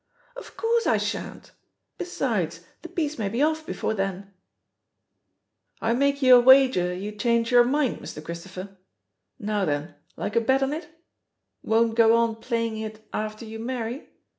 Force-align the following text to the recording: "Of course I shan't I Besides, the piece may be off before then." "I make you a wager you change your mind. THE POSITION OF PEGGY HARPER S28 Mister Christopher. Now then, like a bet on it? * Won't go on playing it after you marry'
"Of 0.35 0.57
course 0.57 0.87
I 0.87 0.97
shan't 0.97 1.49
I 1.51 1.51
Besides, 1.99 2.61
the 2.81 2.89
piece 2.89 3.19
may 3.19 3.29
be 3.29 3.43
off 3.43 3.67
before 3.67 3.93
then." 3.93 4.33
"I 5.79 5.93
make 5.93 6.23
you 6.23 6.37
a 6.37 6.39
wager 6.39 6.91
you 6.91 7.11
change 7.11 7.51
your 7.51 7.63
mind. 7.63 7.99
THE 7.99 7.99
POSITION 7.99 7.99
OF 7.99 7.99
PEGGY 7.99 7.99
HARPER 7.99 8.01
S28 8.01 8.01
Mister 8.01 8.21
Christopher. 8.21 8.77
Now 9.61 9.65
then, 9.65 9.95
like 10.17 10.35
a 10.35 10.41
bet 10.41 10.63
on 10.63 10.73
it? 10.73 10.89
* 11.31 11.61
Won't 11.71 11.93
go 11.93 12.15
on 12.15 12.37
playing 12.37 12.77
it 12.79 13.07
after 13.13 13.45
you 13.45 13.59
marry' 13.59 14.09